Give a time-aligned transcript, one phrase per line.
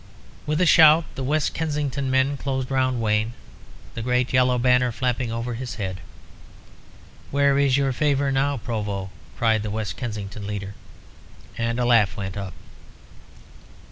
[0.47, 3.33] With a shout the West Kensington men closed round Wayne,
[3.93, 5.99] the great yellow banner flapping over his head.
[7.29, 10.73] "Where is your favour now, Provost?" cried the West Kensington leader.
[11.55, 12.55] And a laugh went up.